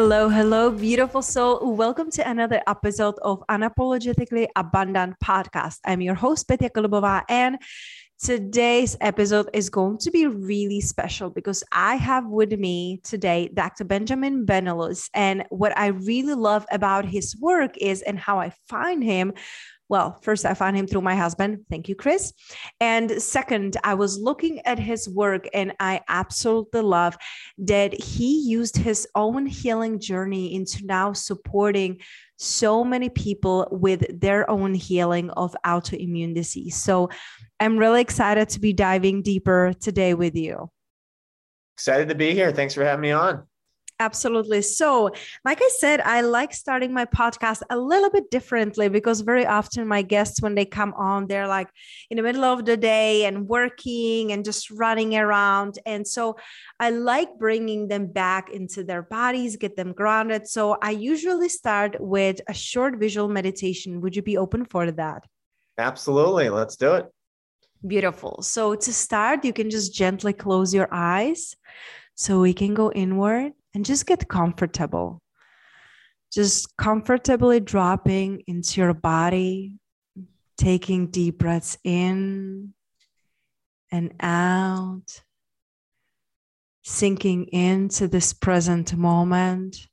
[0.00, 1.74] Hello, hello, beautiful soul.
[1.74, 5.80] Welcome to another episode of Unapologetically Abundant podcast.
[5.84, 7.58] I'm your host, Petya Kolibova, and
[8.22, 13.82] today's episode is going to be really special because I have with me today Dr.
[13.82, 15.10] Benjamin Benulis.
[15.14, 19.32] And what I really love about his work is, and how I find him
[19.88, 21.64] well, first, I found him through my husband.
[21.70, 22.32] Thank you, Chris.
[22.80, 27.16] And second, I was looking at his work and I absolutely love
[27.58, 32.00] that he used his own healing journey into now supporting
[32.36, 36.76] so many people with their own healing of autoimmune disease.
[36.76, 37.08] So
[37.58, 40.70] I'm really excited to be diving deeper today with you.
[41.76, 42.52] Excited to be here.
[42.52, 43.47] Thanks for having me on.
[44.00, 44.62] Absolutely.
[44.62, 45.10] So,
[45.44, 49.88] like I said, I like starting my podcast a little bit differently because very often
[49.88, 51.68] my guests, when they come on, they're like
[52.08, 55.80] in the middle of the day and working and just running around.
[55.84, 56.36] And so
[56.78, 60.46] I like bringing them back into their bodies, get them grounded.
[60.46, 64.00] So I usually start with a short visual meditation.
[64.00, 65.24] Would you be open for that?
[65.76, 66.50] Absolutely.
[66.50, 67.06] Let's do it.
[67.84, 68.42] Beautiful.
[68.42, 71.54] So, to start, you can just gently close your eyes
[72.16, 75.20] so we can go inward and just get comfortable.
[76.32, 79.74] Just comfortably dropping into your body,
[80.58, 82.74] taking deep breaths in
[83.90, 85.22] and out,
[86.82, 89.86] sinking into this present moment,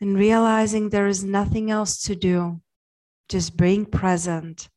[0.00, 2.60] and realizing there is nothing else to do,
[3.28, 4.68] just being present,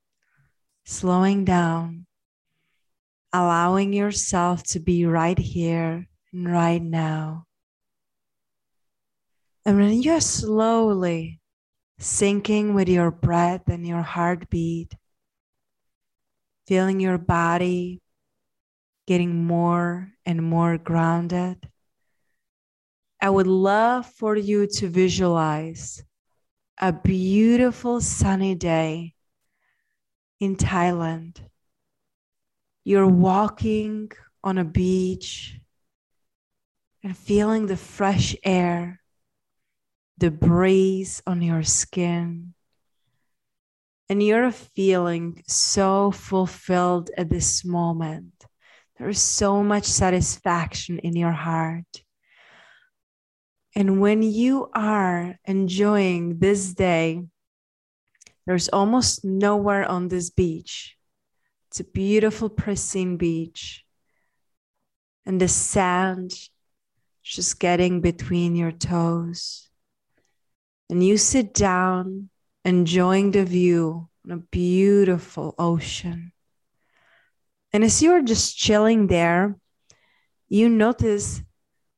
[0.85, 2.07] slowing down,
[3.31, 7.45] allowing yourself to be right here right now.
[9.65, 11.39] And when you're slowly
[11.99, 14.95] sinking with your breath and your heartbeat,
[16.67, 18.01] feeling your body
[19.07, 21.57] getting more and more grounded,
[23.21, 26.03] I would love for you to visualize
[26.79, 29.13] a beautiful sunny day
[30.39, 31.37] in Thailand.
[32.83, 34.11] You're walking
[34.43, 35.60] on a beach
[37.03, 39.01] and feeling the fresh air,
[40.17, 42.53] the breeze on your skin.
[44.09, 48.33] And you're feeling so fulfilled at this moment.
[48.97, 52.03] There is so much satisfaction in your heart.
[53.73, 57.23] And when you are enjoying this day,
[58.45, 60.97] there's almost nowhere on this beach.
[61.69, 63.85] It's a beautiful, pristine beach.
[65.25, 66.33] And the sand
[67.23, 69.69] just getting between your toes.
[70.89, 72.29] And you sit down,
[72.65, 76.33] enjoying the view on a beautiful ocean.
[77.73, 79.55] And as you're just chilling there,
[80.49, 81.41] you notice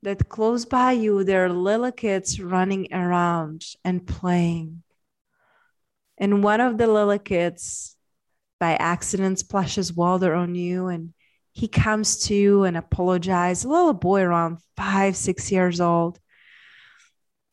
[0.03, 4.84] that close by you, there are little kids running around and playing.
[6.17, 7.95] And one of the little kids,
[8.59, 11.13] by accident, splashes water on you and
[11.53, 13.64] he comes to you and apologizes.
[13.64, 16.20] A little boy around five, six years old.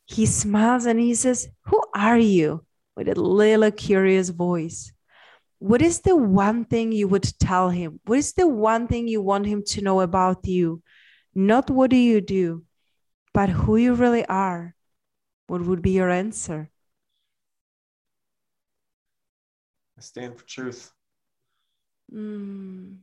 [0.06, 2.64] He smiles and he says, Who are you?
[2.96, 4.92] with a little curious voice.
[5.58, 7.98] What is the one thing you would tell him?
[8.04, 10.82] What is the one thing you want him to know about you?
[11.34, 12.64] Not what do you do,
[13.32, 14.74] but who you really are.
[15.46, 16.70] What would be your answer?
[19.96, 20.92] I stand for truth.
[22.12, 22.98] Mm.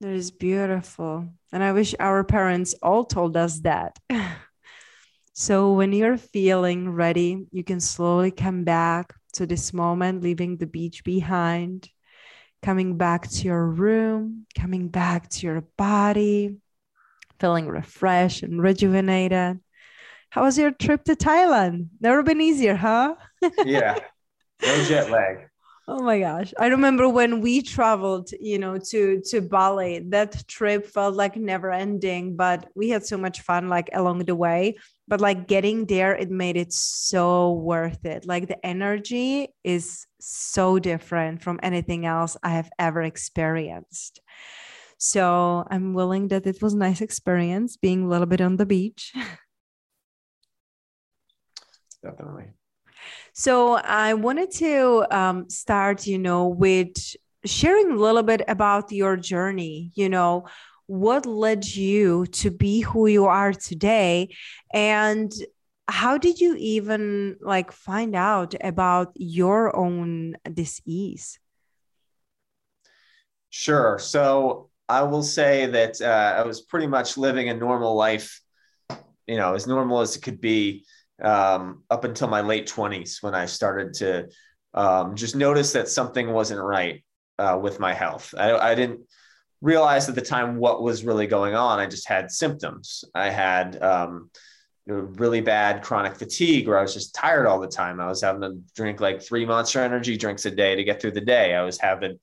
[0.00, 1.28] That is beautiful.
[1.52, 3.98] And I wish our parents all told us that.
[5.32, 10.66] so when you're feeling ready, you can slowly come back to this moment, leaving the
[10.66, 11.88] beach behind,
[12.62, 16.56] coming back to your room, coming back to your body,
[17.40, 19.58] feeling refreshed and rejuvenated.
[20.30, 21.88] How was your trip to Thailand?
[22.00, 23.16] Never been easier, huh?
[23.64, 23.98] yeah.
[24.64, 25.48] No jet lag.
[25.90, 26.52] Oh my gosh.
[26.58, 31.72] I remember when we traveled, you know, to to Bali, that trip felt like never
[31.72, 34.76] ending, but we had so much fun like along the way.
[35.08, 38.26] But like getting there, it made it so worth it.
[38.26, 44.20] Like the energy is so different from anything else I have ever experienced.
[44.98, 48.66] So I'm willing that it was a nice experience being a little bit on the
[48.66, 49.14] beach.
[52.02, 52.57] Definitely.
[53.38, 56.90] So I wanted to um, start, you know, with
[57.44, 59.92] sharing a little bit about your journey.
[59.94, 60.48] You know,
[60.86, 64.34] what led you to be who you are today,
[64.74, 65.32] and
[65.86, 71.38] how did you even like find out about your own disease?
[73.50, 74.00] Sure.
[74.00, 78.40] So I will say that uh, I was pretty much living a normal life,
[79.28, 80.84] you know, as normal as it could be
[81.22, 84.28] um, up until my late 20s when I started to
[84.74, 87.04] um, just notice that something wasn't right
[87.38, 88.34] uh, with my health.
[88.36, 89.00] I, I, didn't
[89.60, 91.78] realize at the time what was really going on.
[91.78, 93.04] I just had symptoms.
[93.14, 94.30] I had um,
[94.86, 98.00] really bad chronic fatigue where I was just tired all the time.
[98.00, 101.12] I was having to drink like three monster energy drinks a day to get through
[101.12, 101.54] the day.
[101.54, 102.18] I was having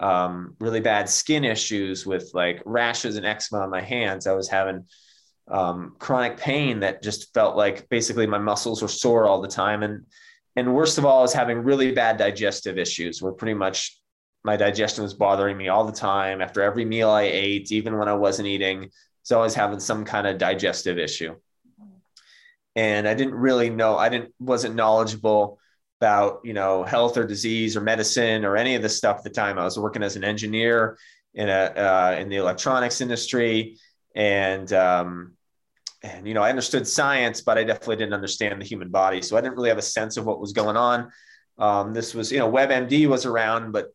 [0.00, 4.26] um, really bad skin issues with like rashes and eczema on my hands.
[4.26, 4.86] I was having
[5.50, 9.82] um, chronic pain that just felt like basically my muscles were sore all the time.
[9.82, 10.06] And,
[10.56, 13.98] and worst of all, I was having really bad digestive issues where pretty much
[14.44, 16.40] my digestion was bothering me all the time.
[16.40, 18.88] After every meal I ate, even when I wasn't eating, I
[19.22, 21.36] was always having some kind of digestive issue.
[22.76, 25.58] And I didn't really know, I didn't, wasn't knowledgeable
[26.00, 29.30] about, you know, health or disease or medicine or any of this stuff at the
[29.30, 29.58] time.
[29.58, 30.96] I was working as an engineer
[31.34, 33.78] in a, uh, in the electronics industry.
[34.14, 35.32] And, um,
[36.02, 39.36] and you know i understood science but i definitely didn't understand the human body so
[39.36, 41.10] i didn't really have a sense of what was going on.
[41.58, 43.88] Um, this was you know webmd was around but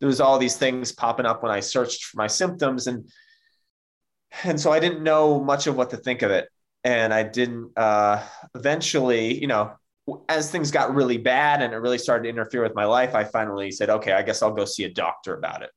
[0.00, 3.06] there was all these things popping up when i searched for my symptoms and
[4.44, 6.48] and so i didn't know much of what to think of it.
[6.84, 9.72] And i didn't uh, eventually you know
[10.28, 13.24] as things got really bad and it really started to interfere with my life i
[13.24, 15.70] finally said okay i guess i'll go see a doctor about it.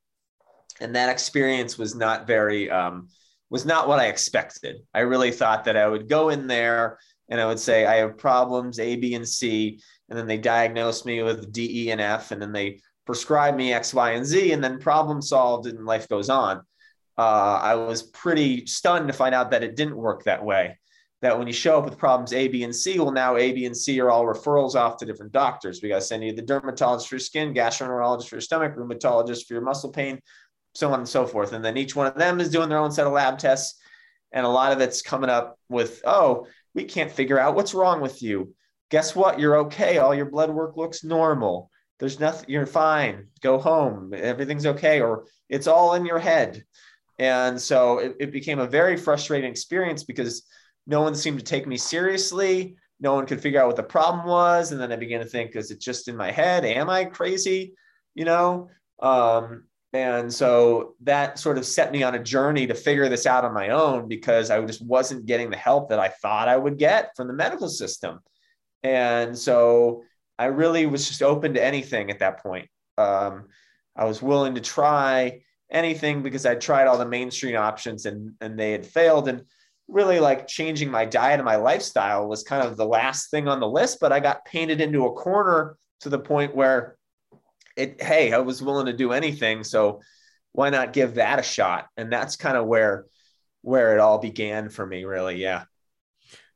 [0.80, 3.08] And that experience was not very um,
[3.56, 4.82] was not what I expected.
[4.94, 7.00] I really thought that I would go in there
[7.30, 9.80] and I would say, I have problems A, B, and C.
[10.10, 12.32] And then they diagnose me with D, E, and F.
[12.32, 14.52] And then they prescribe me X, Y, and Z.
[14.52, 16.64] And then problem solved and life goes on.
[17.18, 20.78] Uh, I was pretty stunned to find out that it didn't work that way.
[21.22, 23.68] That when you show up with problems A, B, and C, well, now A, B,
[23.68, 25.82] and C are all referrals off to different doctors.
[25.82, 29.46] We got to send you the dermatologist for your skin, gastroenterologist for your stomach, rheumatologist
[29.46, 30.20] for your muscle pain,
[30.76, 31.54] so on and so forth.
[31.54, 33.82] And then each one of them is doing their own set of lab tests.
[34.32, 38.02] And a lot of it's coming up with, oh, we can't figure out what's wrong
[38.02, 38.54] with you.
[38.92, 39.40] Guess what?
[39.40, 39.98] You're okay.
[39.98, 41.72] All your blood work looks normal.
[42.00, 43.28] There's nothing, you're fine.
[43.42, 44.14] Go home.
[44.14, 45.00] Everything's okay.
[45.00, 46.64] Or it's all in your head.
[47.18, 50.44] And so it, it became a very frustrating experience because
[50.86, 52.76] no one seemed to take me seriously.
[53.00, 54.74] No one could figure out what the problem was.
[54.74, 56.66] And then I began to think, is it just in my head?
[56.66, 57.74] Am I crazy?
[58.14, 58.70] You know?
[59.00, 59.64] Um,
[59.96, 63.54] and so that sort of set me on a journey to figure this out on
[63.54, 67.16] my own because I just wasn't getting the help that I thought I would get
[67.16, 68.20] from the medical system.
[68.84, 70.04] And so
[70.38, 72.68] I really was just open to anything at that point.
[72.98, 73.46] Um,
[73.96, 78.60] I was willing to try anything because I'd tried all the mainstream options and, and
[78.60, 79.30] they had failed.
[79.30, 79.44] And
[79.88, 83.62] really, like changing my diet and my lifestyle was kind of the last thing on
[83.62, 84.00] the list.
[84.02, 86.95] But I got painted into a corner to the point where
[87.76, 90.02] it hey i was willing to do anything so
[90.56, 91.88] why not give that a shot?
[91.98, 93.06] And that's kind of where
[93.62, 95.66] where it all began for me really yeah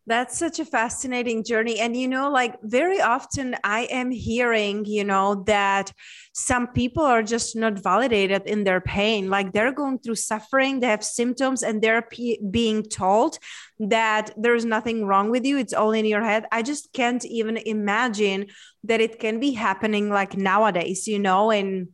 [0.10, 1.80] that's such a fascinating journey.
[1.80, 5.94] And, you know, like very often I am hearing, you know, that
[6.34, 9.30] some people are just not validated in their pain.
[9.30, 13.38] Like they're going through suffering, they have symptoms, and they're p- being told
[13.78, 15.60] that there's nothing wrong with you.
[15.60, 16.48] It's all in your head.
[16.52, 18.48] I just can't even imagine
[18.86, 21.90] that it can be happening like nowadays, you know, in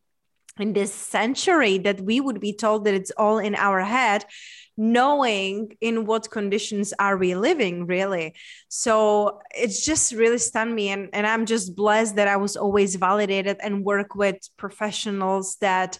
[0.57, 4.23] in this century that we would be told that it's all in our head
[4.77, 8.33] knowing in what conditions are we living really.
[8.67, 12.95] So it's just really stunned me and, and i'm just blessed that i was always
[12.95, 15.99] validated and work with professionals that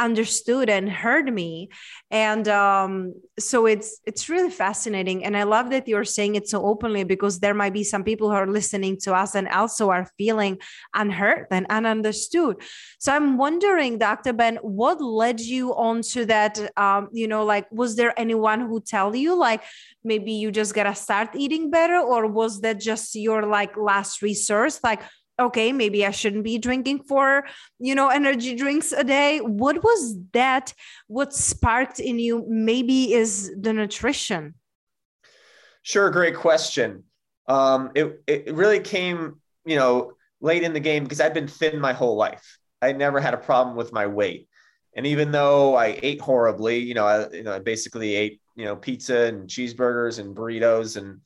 [0.00, 1.70] understood and heard me.
[2.10, 5.24] And um, so it's it's really fascinating.
[5.24, 8.28] And i love that you're saying it so openly because there might be some people
[8.28, 10.58] who are listening to us and also are feeling
[10.94, 12.62] unheard and ununderstood.
[12.98, 17.96] So i'm wondering dr ben what led you onto that um, you know like was
[17.96, 19.62] there anyone who tell you like
[20.04, 21.98] maybe you just gotta start eating better?
[21.98, 24.78] Or was that just your like last resource?
[24.84, 25.00] Like
[25.38, 27.44] okay maybe i shouldn't be drinking four
[27.78, 29.38] you know energy drinks a day.
[29.38, 30.72] What was that
[31.06, 34.54] what sparked in you maybe is the nutrition?
[35.82, 37.04] Sure great question.
[37.46, 41.80] Um, it, it really came you know late in the game because i've been thin
[41.80, 42.58] my whole life.
[42.82, 44.48] I never had a problem with my weight.
[44.96, 48.64] And even though i ate horribly you know i, you know, I basically ate you
[48.64, 51.20] know pizza and cheeseburgers and burritos and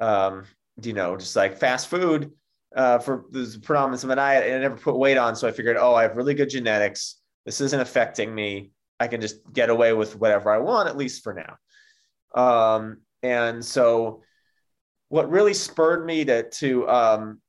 [0.00, 0.44] um,
[0.82, 2.32] you know just like fast food
[2.76, 5.34] uh, for the predominance of my diet and I never put weight on.
[5.34, 7.16] So I figured, oh, I have really good genetics.
[7.46, 8.70] This isn't affecting me.
[9.00, 11.56] I can just get away with whatever I want, at least for now.
[12.34, 14.22] Um, and so
[15.08, 17.40] what really spurred me to, to, um,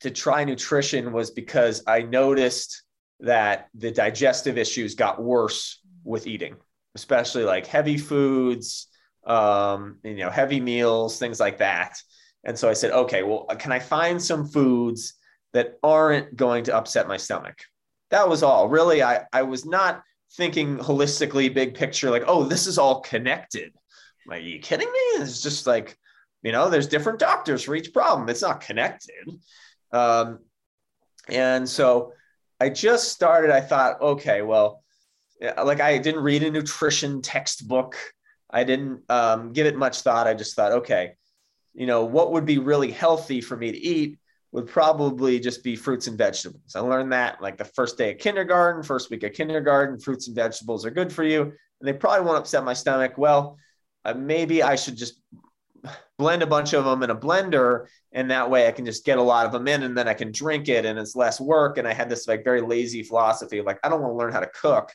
[0.00, 2.82] to try nutrition was because I noticed
[3.20, 6.56] that the digestive issues got worse with eating,
[6.96, 8.88] especially like heavy foods,
[9.24, 11.96] um, you know, heavy meals, things like that.
[12.44, 15.14] And so I said, okay, well, can I find some foods
[15.52, 17.58] that aren't going to upset my stomach?
[18.10, 18.68] That was all.
[18.68, 20.02] Really, I, I was not
[20.36, 23.72] thinking holistically, big picture, like, oh, this is all connected.
[24.26, 25.22] Like, are you kidding me?
[25.22, 25.96] It's just like,
[26.42, 28.28] you know, there's different doctors for each problem.
[28.28, 29.28] It's not connected.
[29.92, 30.40] Um,
[31.28, 32.12] and so
[32.60, 34.82] I just started, I thought, okay, well,
[35.40, 37.96] like I didn't read a nutrition textbook.
[38.50, 40.26] I didn't um, give it much thought.
[40.26, 41.14] I just thought, okay,
[41.74, 44.18] you know, what would be really healthy for me to eat
[44.52, 46.76] would probably just be fruits and vegetables.
[46.76, 50.36] I learned that like the first day of kindergarten, first week of kindergarten, fruits and
[50.36, 51.42] vegetables are good for you.
[51.42, 53.16] And they probably won't upset my stomach.
[53.16, 53.56] Well,
[54.04, 55.20] uh, maybe I should just
[56.18, 59.18] blend a bunch of them in a blender and that way I can just get
[59.18, 61.78] a lot of them in and then I can drink it and it's less work.
[61.78, 64.40] And I had this like very lazy philosophy like, I don't want to learn how
[64.40, 64.92] to cook.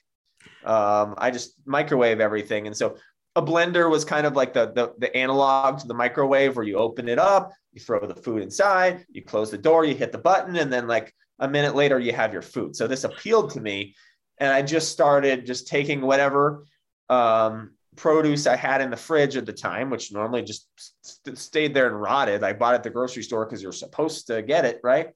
[0.63, 2.67] Um, I just microwave everything.
[2.67, 2.97] And so
[3.37, 6.75] a blender was kind of like the, the, the analog to the microwave where you
[6.75, 10.17] open it up, you throw the food inside, you close the door, you hit the
[10.17, 12.75] button, and then like a minute later you have your food.
[12.75, 13.95] So this appealed to me,
[14.39, 16.65] and I just started just taking whatever
[17.09, 20.67] um, produce I had in the fridge at the time, which normally just
[21.03, 22.43] st- stayed there and rotted.
[22.43, 25.09] I bought it at the grocery store because you're supposed to get it right.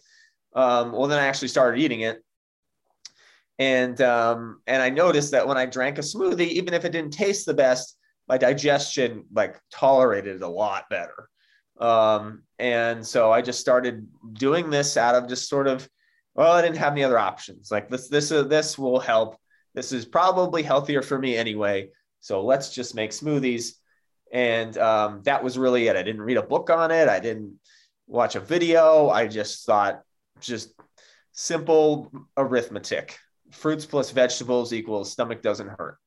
[0.53, 2.23] Um, well, then I actually started eating it,
[3.57, 7.13] and um, and I noticed that when I drank a smoothie, even if it didn't
[7.13, 7.97] taste the best,
[8.31, 11.27] my digestion like tolerated it a lot better.
[11.81, 15.87] Um, and so I just started doing this out of just sort of,
[16.33, 17.69] well, I didn't have any other options.
[17.69, 19.35] Like this, this, uh, this will help.
[19.75, 21.89] This is probably healthier for me anyway.
[22.21, 23.73] So let's just make smoothies.
[24.31, 25.97] And um, that was really it.
[25.97, 27.09] I didn't read a book on it.
[27.09, 27.59] I didn't
[28.07, 29.09] watch a video.
[29.09, 30.03] I just thought
[30.39, 30.73] just
[31.33, 33.17] simple arithmetic.
[33.51, 35.97] Fruits plus vegetables equals stomach doesn't hurt.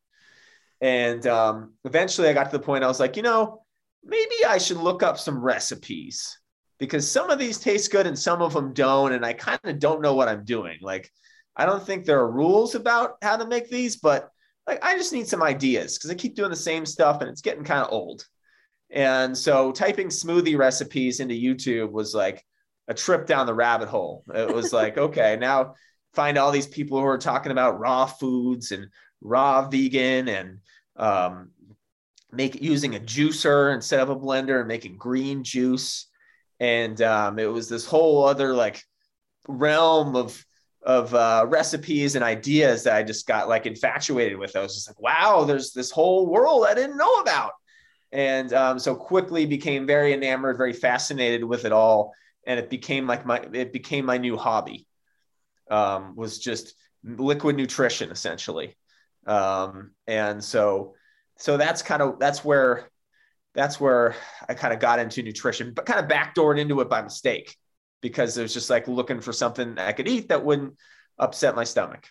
[0.85, 3.63] And um, eventually I got to the point I was like, you know,
[4.05, 6.39] maybe I should look up some recipes
[6.79, 9.13] because some of these taste good and some of them don't.
[9.13, 10.77] And I kind of don't know what I'm doing.
[10.83, 11.11] Like,
[11.57, 14.29] I don't think there are rules about how to make these, but
[14.67, 17.41] like, I just need some ideas because I keep doing the same stuff and it's
[17.41, 18.27] getting kind of old.
[18.91, 22.45] And so typing smoothie recipes into YouTube was like
[22.89, 24.23] a trip down the rabbit hole.
[24.35, 25.77] It was like, okay, now
[26.13, 28.89] find all these people who are talking about raw foods and
[29.23, 30.59] raw vegan and
[30.97, 31.51] um,
[32.33, 36.09] make using a juicer instead of a blender and making green juice.
[36.61, 38.83] And um, it was this whole other like
[39.49, 40.45] realm of
[40.85, 44.55] of uh, recipes and ideas that I just got like infatuated with.
[44.55, 47.53] I was just like, wow, there's this whole world I didn't know about.
[48.13, 52.13] And um, so quickly became very enamored, very fascinated with it all.
[52.47, 54.87] And it became like my, it became my new hobby
[55.71, 58.77] um, was just liquid nutrition essentially.
[59.27, 60.95] Um, and so,
[61.39, 62.89] so that's kind of, that's where,
[63.55, 64.15] that's where
[64.49, 67.57] I kind of got into nutrition, but kind of backdoored into it by mistake
[68.01, 70.75] because it was just like looking for something I could eat that wouldn't
[71.19, 72.07] upset my stomach.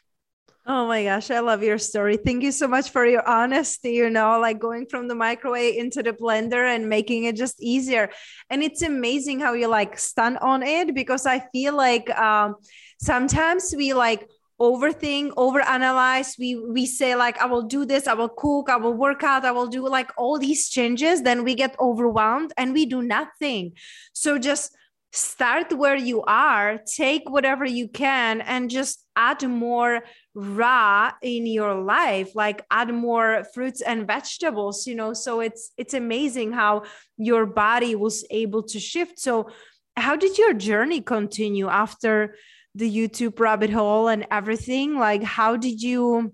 [0.65, 2.15] Oh my gosh, I love your story.
[2.15, 6.01] Thank you so much for your honesty, you know, like going from the microwave into
[6.01, 8.09] the blender and making it just easier.
[8.49, 12.55] And it's amazing how you like stun on it because I feel like um,
[13.01, 14.25] sometimes we like
[14.59, 16.37] overthink overanalyze.
[16.37, 19.45] We we say like i will do this i will cook i will work out
[19.45, 23.73] i will do like all these changes then we get overwhelmed and we do nothing.
[24.13, 24.75] So just
[25.15, 30.01] start where you are take whatever you can and just add more
[30.33, 35.13] raw in your life like add more fruits and vegetables you know?
[35.13, 36.83] So it's it's amazing how
[37.17, 39.19] your body was able to shift.
[39.19, 39.49] So
[39.95, 42.35] how did your journey continue after
[42.75, 46.33] the youtube rabbit hole and everything like how did you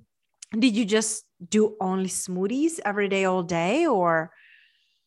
[0.58, 4.32] did you just do only smoothies every day all day or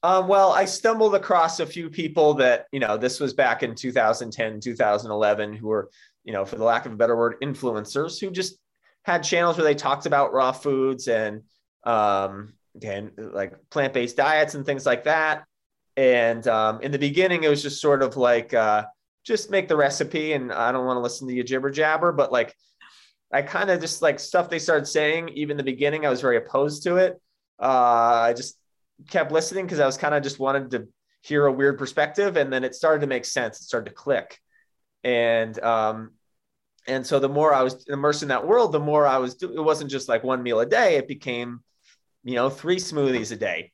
[0.04, 3.74] um, well, I stumbled across a few people that, you know, this was back in
[3.74, 5.90] 2010, 2011, who were,
[6.24, 8.56] you know, for the lack of a better word, influencers who just
[9.04, 11.42] had channels where they talked about raw foods and
[11.84, 15.44] um, and like plant based diets and things like that.
[15.96, 18.84] And um, in the beginning, it was just sort of like uh,
[19.24, 22.32] just make the recipe, and I don't want to listen to you jibber jabber, but
[22.32, 22.54] like
[23.32, 25.30] I kind of just like stuff they started saying.
[25.30, 27.20] Even the beginning, I was very opposed to it.
[27.60, 28.58] Uh, I just
[29.10, 30.88] kept listening because I was kind of just wanted to
[31.22, 33.60] hear a weird perspective, and then it started to make sense.
[33.60, 34.38] It started to click,
[35.04, 36.10] and um,
[36.86, 39.40] and so the more I was immersed in that world, the more I was.
[39.42, 41.60] It wasn't just like one meal a day; it became,
[42.24, 43.72] you know, three smoothies a day,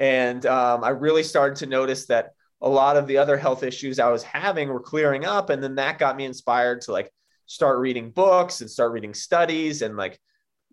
[0.00, 3.98] and um, I really started to notice that a lot of the other health issues
[3.98, 7.10] I was having were clearing up, and then that got me inspired to like
[7.46, 10.18] start reading books and start reading studies and like,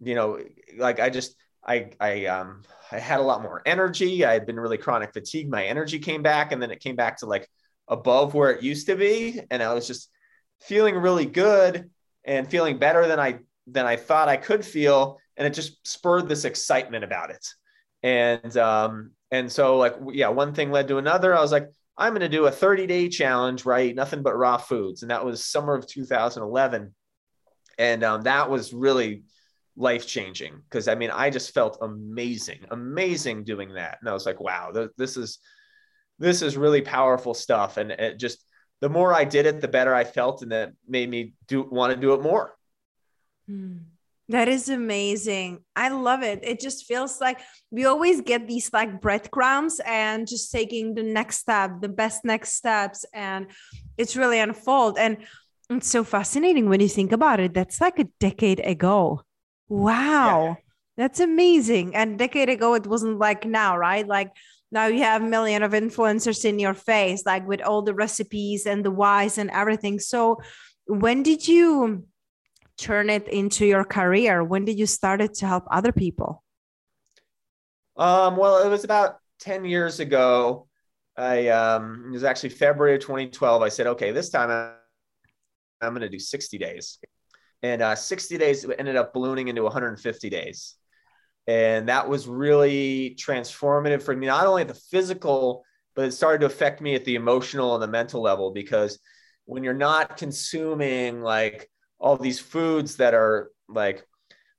[0.02, 0.40] you know,
[0.78, 1.36] like I just
[1.66, 4.26] I I um I had a lot more energy.
[4.26, 5.50] I had been really chronic fatigue.
[5.50, 7.48] My energy came back, and then it came back to like
[7.88, 10.10] above where it used to be, and I was just
[10.62, 11.90] feeling really good
[12.24, 16.28] and feeling better than I than I thought I could feel, and it just spurred
[16.28, 17.46] this excitement about it.
[18.04, 21.36] And um, and so like yeah, one thing led to another.
[21.36, 24.24] I was like, I'm going to do a 30 day challenge where I eat nothing
[24.24, 26.94] but raw foods, and that was summer of 2011,
[27.78, 29.24] and um, that was really
[29.76, 34.26] life changing because I mean I just felt amazing, amazing doing that, and I was
[34.26, 35.40] like, wow, th- this is
[36.20, 38.44] this is really powerful stuff, and it just
[38.82, 41.94] the more I did it, the better I felt, and that made me do want
[41.94, 42.54] to do it more.
[43.48, 43.78] Hmm.
[44.30, 45.60] That is amazing.
[45.76, 46.40] I love it.
[46.44, 47.40] It just feels like
[47.72, 52.54] we always get these like breadcrumbs and just taking the next step, the best next
[52.54, 53.48] steps, and
[53.98, 54.98] it's really unfold.
[54.98, 55.18] And
[55.70, 57.54] it's so fascinating when you think about it.
[57.54, 59.22] That's like a decade ago.
[59.68, 60.46] Wow.
[60.46, 60.56] Yeah.
[60.96, 61.96] That's amazing.
[61.96, 64.08] And decade ago, it wasn't like now, right?
[64.08, 64.32] Like
[64.74, 68.66] now you have a million of influencers in your face like with all the recipes
[68.66, 70.42] and the whys and everything so
[70.88, 72.04] when did you
[72.84, 74.44] turn it into your career?
[74.44, 76.44] When did you start it to help other people?
[77.96, 80.68] Um, well it was about 10 years ago.
[81.16, 86.02] I um, it was actually february of 2012 i said okay this time i'm going
[86.02, 87.00] to do 60 days.
[87.62, 90.76] And uh, 60 days ended up ballooning into 150 days.
[91.48, 95.64] And that was really transformative for me, not only at the physical,
[95.96, 99.00] but it started to affect me at the emotional and the mental level because
[99.46, 101.70] when you're not consuming like
[102.04, 104.06] all these foods that are like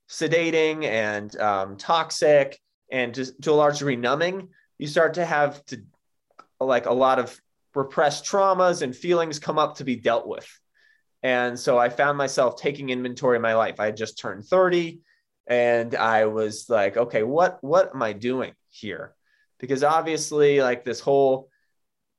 [0.08, 2.58] sedating and um, toxic
[2.90, 5.82] and just to a large degree numbing, you start to have to
[6.58, 7.38] like a lot of
[7.74, 10.48] repressed traumas and feelings come up to be dealt with.
[11.22, 13.78] And so I found myself taking inventory of my life.
[13.78, 15.00] I had just turned 30
[15.46, 19.14] and I was like, okay, what what am I doing here?
[19.58, 21.50] Because obviously, like this whole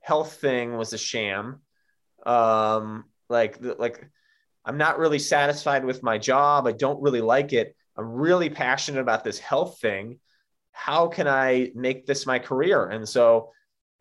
[0.02, 1.62] health thing was a sham.
[2.26, 4.08] Um, like like
[4.66, 6.68] I'm not really satisfied with my job.
[6.68, 7.76] I don't really like it.
[7.98, 10.20] I'm really passionate about this health thing.
[10.72, 12.88] How can I make this my career?
[12.88, 13.52] And so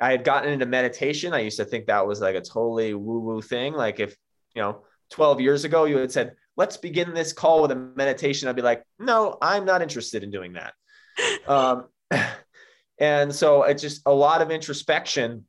[0.00, 1.32] I had gotten into meditation.
[1.32, 3.74] I used to think that was like a totally woo woo thing.
[3.74, 4.16] Like if,
[4.54, 8.48] you know, 12 years ago, you had said, let's begin this call with a meditation,
[8.48, 10.74] I'd be like, no, I'm not interested in doing that.
[11.46, 11.86] um,
[12.98, 15.44] and so it's just a lot of introspection.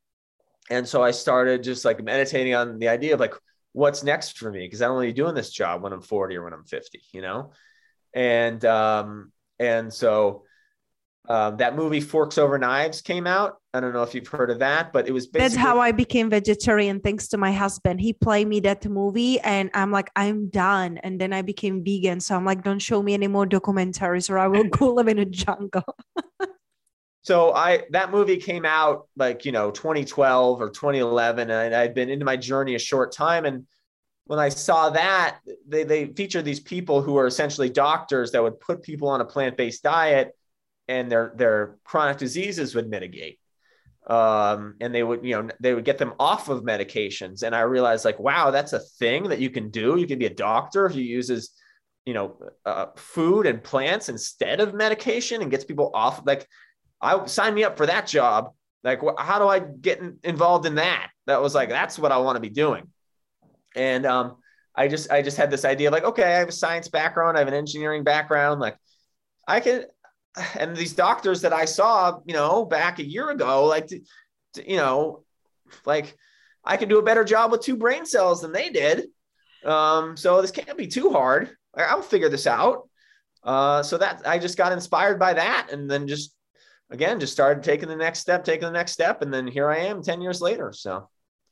[0.69, 3.34] And so I started just like meditating on the idea of like,
[3.75, 4.65] what's next for me?
[4.65, 7.51] Because I'm only doing this job when I'm 40 or when I'm 50, you know?
[8.13, 10.43] And, um, and so
[11.27, 13.57] um, that movie Forks Over Knives came out.
[13.73, 15.91] I don't know if you've heard of that, but it was basically- That's how I
[15.91, 17.99] became vegetarian thanks to my husband.
[17.99, 20.97] He played me that movie and I'm like, I'm done.
[20.99, 22.21] And then I became vegan.
[22.21, 25.19] So I'm like, don't show me any more documentaries or I will go live in
[25.19, 25.83] a jungle.
[27.25, 31.49] so I that movie came out like, you know, 2012 or 2011.
[31.49, 33.45] And I'd been into my journey a short time.
[33.45, 33.65] And
[34.25, 38.59] when I saw that, they, they featured these people who are essentially doctors that would
[38.59, 40.38] put people on a plant-based diet
[40.88, 43.39] and their their chronic diseases would mitigate
[44.05, 47.61] um, and they would you know they would get them off of medications and i
[47.61, 50.88] realized like wow that's a thing that you can do you can be a doctor
[50.88, 51.53] who uses
[52.05, 56.47] you know uh, food and plants instead of medication and gets people off like
[57.01, 58.53] i sign me up for that job
[58.84, 62.12] like wh- how do i get in, involved in that that was like that's what
[62.12, 62.88] i want to be doing
[63.75, 64.38] and um,
[64.75, 67.38] I just I just had this idea of like, okay, I have a science background,
[67.38, 68.77] I have an engineering background, like
[69.47, 69.86] I can
[70.60, 75.23] and these doctors that I saw, you know, back a year ago, like you know,
[75.86, 76.17] like
[76.63, 79.08] I could do a better job with two brain cells than they did.
[79.63, 81.55] Um, so this can't be too hard.
[81.75, 82.89] I'll figure this out.
[83.43, 86.34] Uh, so that I just got inspired by that, and then just
[86.89, 89.77] again just started taking the next step, taking the next step, and then here I
[89.77, 90.71] am ten years later.
[90.73, 91.09] So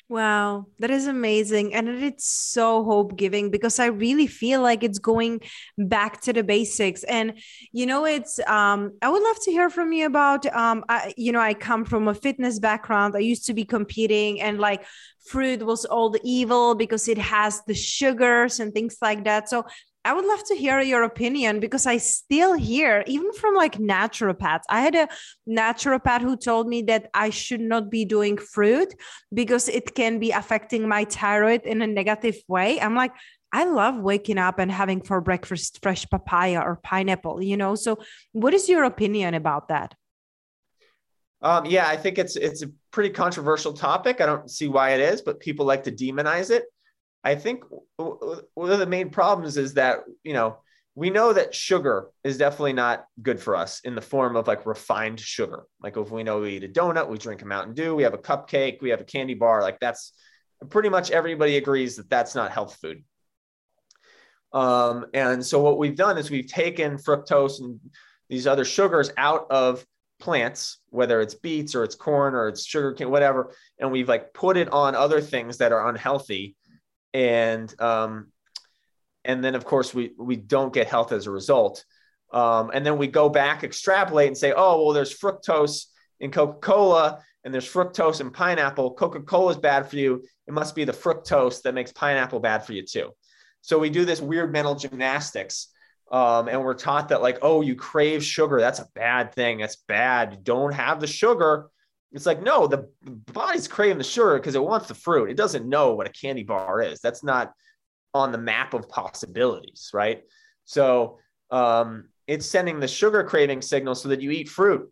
[0.10, 1.74] Wow, that is amazing.
[1.74, 5.40] And it's so hope giving because I really feel like it's going
[5.78, 7.04] back to the basics.
[7.04, 7.40] And,
[7.72, 11.32] you know, it's, um, I would love to hear from you about, um, I, you
[11.32, 13.16] know, I come from a fitness background.
[13.16, 14.86] I used to be competing and like
[15.26, 19.48] fruit was all the evil because it has the sugars and things like that.
[19.48, 19.66] So
[20.06, 24.64] I would love to hear your opinion because I still hear, even from like naturopaths.
[24.70, 25.08] I had a
[25.48, 28.94] naturopath who told me that I should not be doing fruit
[29.34, 32.82] because it can be affecting my thyroid in a negative way.
[32.82, 33.14] I'm like,
[33.54, 37.76] I love waking up and having for breakfast fresh papaya or pineapple, you know?
[37.76, 38.00] So,
[38.34, 39.94] what is your opinion about that?
[41.42, 44.22] Um, yeah, I think it's it's a pretty controversial topic.
[44.22, 46.64] I don't see why it is, but people like to demonize it.
[47.24, 47.64] I think
[47.98, 50.58] one of the main problems is that, you know,
[50.96, 54.66] we know that sugar is definitely not good for us in the form of like
[54.66, 55.64] refined sugar.
[55.82, 58.14] Like if we know we eat a donut, we drink a Mountain Dew, we have
[58.14, 60.14] a cupcake, we have a candy bar, like that's
[60.70, 63.04] pretty much everybody agrees that that's not health food.
[64.52, 67.80] Um, and so what we've done is we've taken fructose and
[68.30, 69.84] these other sugars out of
[70.20, 74.34] plants, whether it's beets or it's corn or it's sugar cane, whatever, and we've like
[74.34, 76.56] put it on other things that are unhealthy
[77.14, 78.32] and um,
[79.26, 81.86] and then of course we we don't get health as a result.
[82.32, 85.86] Um, and then we go back, extrapolate, and say, oh well, there's fructose
[86.20, 88.96] in Coca-Cola and there's fructose in pineapple.
[88.96, 90.24] Coca-Cola is bad for you.
[90.48, 93.12] It must be the fructose that makes pineapple bad for you too.
[93.62, 95.68] So we do this weird mental gymnastics.
[96.12, 98.60] Um, and we're taught that like, oh, you crave sugar.
[98.60, 99.60] That's a bad thing.
[99.60, 100.34] That's bad.
[100.34, 101.70] You don't have the sugar.
[102.14, 102.88] It's like, no, the
[103.34, 105.32] body's craving the sugar because it wants the fruit.
[105.32, 107.00] It doesn't know what a candy bar is.
[107.02, 107.52] That's not
[108.14, 110.22] on the map of possibilities, right?
[110.66, 111.18] So
[111.50, 114.92] um, it's sending the sugar craving signal so that you eat fruit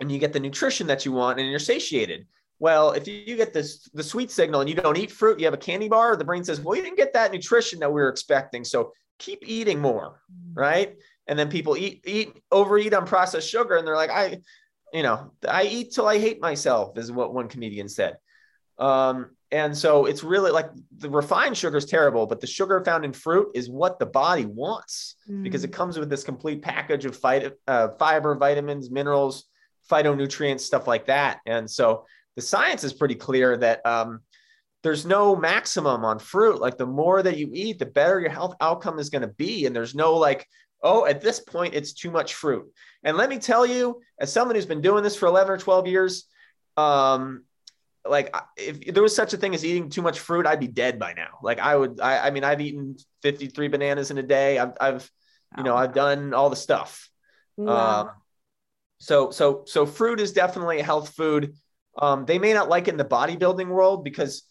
[0.00, 2.26] and you get the nutrition that you want and you're satiated.
[2.58, 5.54] Well, if you get this the sweet signal and you don't eat fruit, you have
[5.54, 8.08] a candy bar, the brain says, Well, you didn't get that nutrition that we were
[8.08, 8.64] expecting.
[8.64, 10.56] So keep eating more, mm.
[10.56, 10.96] right?
[11.28, 14.40] And then people eat, eat, overeat on processed sugar, and they're like, I
[14.92, 18.16] you know, I eat till I hate myself, is what one comedian said.
[18.78, 23.04] Um, and so it's really like the refined sugar is terrible, but the sugar found
[23.04, 25.42] in fruit is what the body wants mm.
[25.42, 29.44] because it comes with this complete package of phyto, uh, fiber, vitamins, minerals,
[29.90, 31.40] phytonutrients, stuff like that.
[31.46, 32.04] And so
[32.36, 34.20] the science is pretty clear that um,
[34.82, 36.60] there's no maximum on fruit.
[36.60, 39.66] Like the more that you eat, the better your health outcome is going to be.
[39.66, 40.46] And there's no like,
[40.82, 42.66] oh, at this point, it's too much fruit.
[43.02, 45.86] And let me tell you, as someone who's been doing this for 11 or 12
[45.86, 46.24] years,
[46.76, 47.44] um,
[48.06, 50.98] like if, there was such a thing as eating too much fruit, I'd be dead
[50.98, 51.38] by now.
[51.42, 54.58] Like I would, I, I mean, I've eaten 53 bananas in a day.
[54.58, 55.10] I've, I've,
[55.56, 57.08] you know, I've done all the stuff.
[57.56, 58.00] Wow.
[58.00, 58.10] Um,
[58.98, 61.54] so, so, so fruit is definitely a health food.
[61.96, 64.42] Um, they may not like it in the bodybuilding world because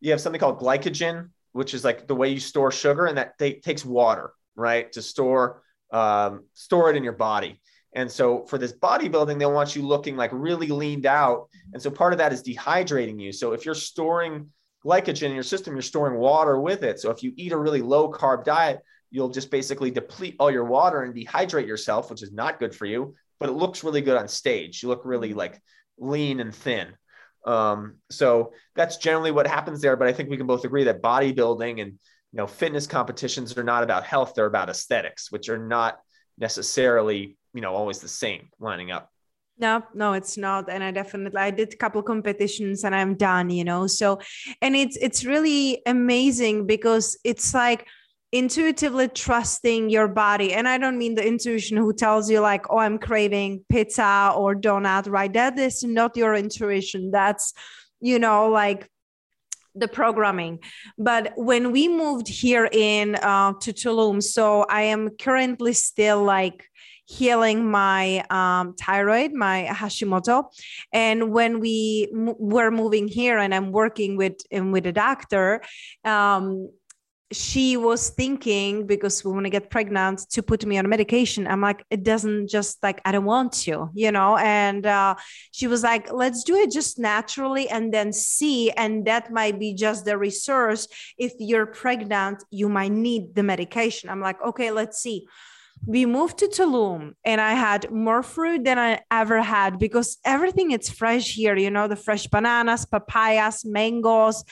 [0.00, 3.34] you have something called glycogen, which is like the way you store sugar, and that
[3.38, 5.62] they, takes water, right, to store
[5.92, 7.60] um, store it in your body.
[7.94, 11.48] And so for this bodybuilding, they want you looking like really leaned out.
[11.72, 13.32] And so part of that is dehydrating you.
[13.32, 14.48] So if you're storing
[14.84, 17.00] glycogen in your system, you're storing water with it.
[17.00, 20.64] So if you eat a really low carb diet, you'll just basically deplete all your
[20.64, 24.16] water and dehydrate yourself, which is not good for you, but it looks really good
[24.16, 24.82] on stage.
[24.82, 25.60] You look really like
[25.98, 26.88] lean and thin.
[27.46, 29.96] Um, so that's generally what happens there.
[29.96, 31.98] But I think we can both agree that bodybuilding and
[32.32, 35.98] you know fitness competitions are not about health; they're about aesthetics, which are not
[36.38, 39.10] necessarily you know always the same lining up.
[39.58, 40.68] No no it's not.
[40.70, 43.86] And i definitely i did a couple competitions and i'm done you know?
[43.86, 44.18] So
[44.62, 47.86] and it's it's really amazing because it's like
[48.32, 50.54] intuitively trusting your body.
[50.54, 54.54] And i don't mean the intuition who tells you like oh i'm craving pizza or
[54.54, 55.32] donut right?
[55.32, 57.10] That is not your intuition.
[57.10, 57.52] That's
[58.00, 58.88] you know like
[59.74, 60.58] the programming
[60.98, 66.64] but when we moved here in uh, to tulum so i am currently still like
[67.06, 70.44] healing my um, thyroid, my Hashimoto.
[70.92, 75.62] And when we m- were moving here, and I'm working with and with a doctor.
[76.04, 76.70] Um,
[77.32, 81.46] she was thinking because we want to get pregnant to put me on medication.
[81.46, 84.36] I'm like it doesn't just like i don't want to you know?
[84.36, 85.14] And uh,
[85.50, 89.74] she was like let's do it just naturally and then see and that might be
[89.74, 90.88] just the resource.
[91.18, 94.10] If you're pregnant you might need the medication.
[94.10, 95.26] I'm like okay let's see
[95.84, 100.70] we moved to Tulum and I had more fruit than I ever had because everything
[100.70, 104.44] is fresh here, you know, the fresh bananas, papayas, mangoes.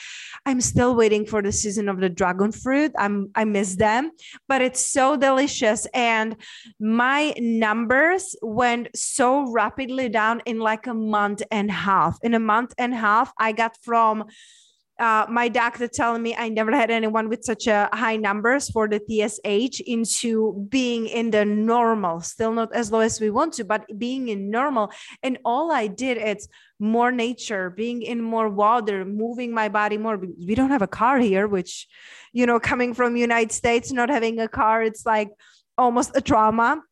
[0.45, 2.93] I'm still waiting for the season of the dragon fruit.
[2.99, 4.11] I'm I miss them,
[4.49, 6.37] but it's so delicious and
[6.81, 12.19] my numbers went so rapidly down in like a month and a half.
[12.23, 14.25] In a month and a half, I got from
[15.01, 18.87] uh, my doctor telling me I never had anyone with such a high numbers for
[18.87, 23.65] the TSH into being in the normal, still not as low as we want to,
[23.65, 24.93] but being in normal.
[25.23, 30.19] And all I did is more nature, being in more water, moving my body more.
[30.19, 31.89] We don't have a car here, which,
[32.33, 35.31] you know, coming from United States, not having a car, it's like
[35.79, 36.83] almost a trauma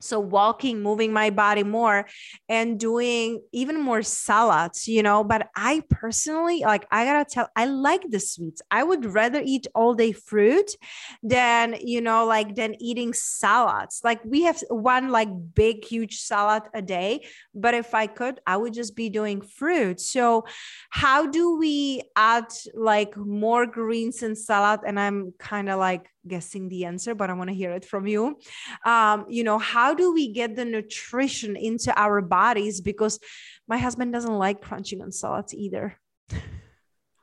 [0.00, 2.06] so walking moving my body more
[2.48, 7.64] and doing even more salads you know but i personally like i gotta tell i
[7.66, 8.62] like the sweets.
[8.70, 10.70] I would rather eat all day fruit
[11.22, 14.00] than you know like than eating salads.
[14.04, 18.56] Like we have one like big huge salad a day but if i could i
[18.56, 20.00] would just be doing fruit.
[20.00, 20.44] So
[20.90, 24.80] how do we add like more greens in salad?
[24.86, 28.06] And i'm kind of like guessing the answer, but I want to hear it from
[28.06, 28.38] you.
[28.84, 32.80] Um, you know, how do we get the nutrition into our bodies?
[32.80, 33.18] Because
[33.68, 35.96] my husband doesn't like crunching on salads either.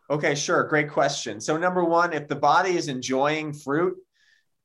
[0.10, 0.64] Okay, sure.
[0.66, 1.40] Great question.
[1.40, 3.98] So, number one, if the body is enjoying fruit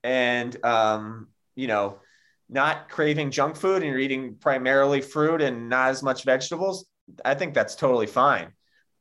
[0.03, 2.01] and, um, you know,
[2.49, 6.87] not craving junk food and you're eating primarily fruit and not as much vegetables,
[7.25, 8.53] I think that's totally fine.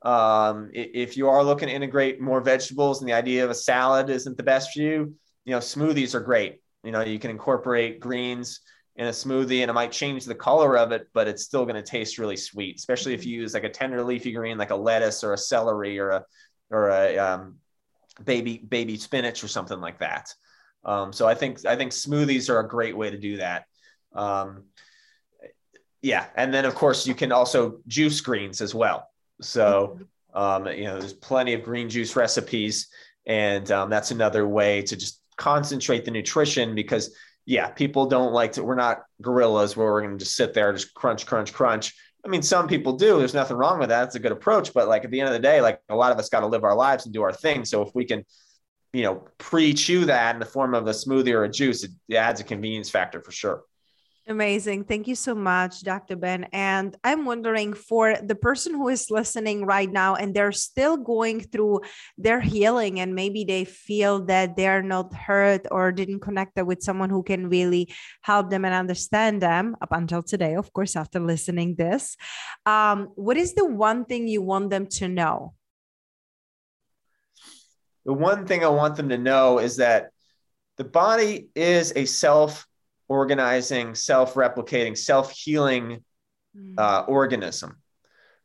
[0.03, 4.09] Um, if you are looking to integrate more vegetables and the idea of a salad
[4.09, 5.15] isn't the best for you,
[5.47, 6.59] you know, smoothies are great.
[6.83, 8.59] You know, you can incorporate greens
[8.97, 11.77] in a smoothie and it might change the color of it, but it's still going
[11.77, 14.75] to taste really sweet, especially if you use like a tender leafy green, like a
[14.75, 16.25] lettuce or a celery or a,
[16.69, 17.55] or a um,
[18.25, 20.33] baby, baby spinach or something like that.
[20.83, 23.65] Um, so I think, I think smoothies are a great way to do that.
[24.13, 24.65] Um,
[26.01, 26.25] yeah.
[26.35, 29.07] And then of course you can also juice greens as well.
[29.39, 29.99] So,
[30.33, 32.89] um, you know, there's plenty of green juice recipes
[33.25, 38.53] and um, that's another way to just concentrate the nutrition because yeah, people don't like
[38.53, 41.93] to, we're not gorillas where we're going to just sit there, just crunch, crunch, crunch.
[42.25, 43.17] I mean, some people do.
[43.17, 44.07] There's nothing wrong with that.
[44.07, 44.73] It's a good approach.
[44.73, 46.47] But like at the end of the day, like a lot of us got to
[46.47, 47.63] live our lives and do our thing.
[47.63, 48.25] So if we can,
[48.91, 51.91] you know, pre chew that in the form of a smoothie or a juice, it
[52.13, 53.63] adds a convenience factor for sure.
[54.29, 54.83] Amazing.
[54.83, 56.17] Thank you so much, Dr.
[56.17, 56.47] Ben.
[56.51, 61.39] And I'm wondering for the person who is listening right now and they're still going
[61.39, 61.79] through
[62.17, 67.09] their healing and maybe they feel that they're not heard or didn't connect with someone
[67.09, 67.87] who can really
[68.21, 72.17] help them and understand them up until today, of course, after listening this.
[72.65, 75.53] Um, what is the one thing you want them to know?
[78.03, 80.09] The one thing I want them to know is that
[80.75, 82.67] the body is a self
[83.07, 86.03] organizing, self replicating, self healing
[86.55, 86.73] mm.
[86.77, 87.77] uh, organism.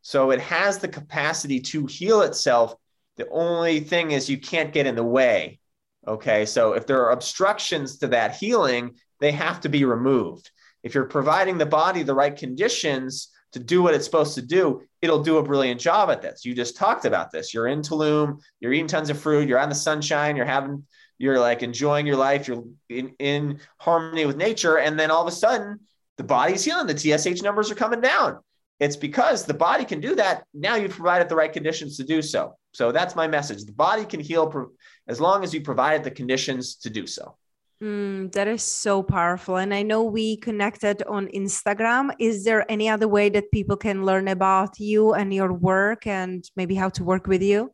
[0.03, 2.75] So it has the capacity to heal itself.
[3.17, 5.61] The only thing is you can't get in the way.
[6.07, 6.45] Okay.
[6.47, 10.51] So if there are obstructions to that healing, they have to be removed.
[10.83, 14.83] If you're providing the body the right conditions to do what it's supposed to do,
[15.01, 16.45] it'll do a brilliant job at this.
[16.45, 17.55] You just talked about this.
[17.55, 20.85] You're in Tulum, you're eating tons of fruit, you're on the sunshine, you're having
[21.19, 25.29] you're like enjoying your life, you're in, in harmony with nature, and then all of
[25.29, 25.81] a sudden
[26.17, 28.39] the body's healing, the TSH numbers are coming down.
[28.81, 30.45] It's because the body can do that.
[30.53, 32.57] Now you've provided the right conditions to do so.
[32.73, 33.65] So that's my message.
[33.65, 34.71] The body can heal
[35.07, 37.37] as long as you provided the conditions to do so.
[37.83, 39.57] Mm, that is so powerful.
[39.57, 42.15] And I know we connected on Instagram.
[42.21, 46.49] Is there any other way that people can learn about you and your work and
[46.55, 47.73] maybe how to work with you?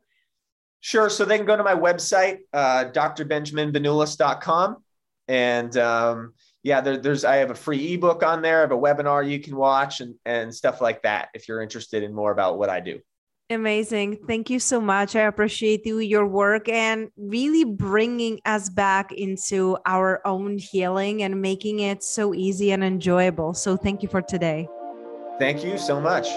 [0.80, 1.10] Sure.
[1.10, 4.76] So they can go to my website, uh, drbenjaminbenulis.com.
[5.26, 8.76] And um, yeah, there, there's, I have a free ebook on there, I have a
[8.76, 12.58] webinar you can watch and, and stuff like that if you're interested in more about
[12.58, 13.00] what I do.
[13.50, 14.18] Amazing.
[14.26, 15.16] Thank you so much.
[15.16, 21.40] I appreciate you, your work, and really bringing us back into our own healing and
[21.40, 23.54] making it so easy and enjoyable.
[23.54, 24.68] So, thank you for today.
[25.38, 26.28] Thank you so much.